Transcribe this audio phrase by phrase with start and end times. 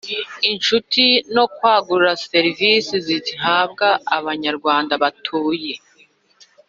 [0.51, 1.03] Inshuti
[1.35, 5.73] no kwagura serivisi zihabwa abanyarwanda batuye